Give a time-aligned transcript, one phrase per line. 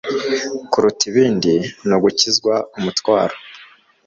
[0.71, 1.53] kuruta ibindi
[1.87, 3.35] ni ugukizwa umutwaro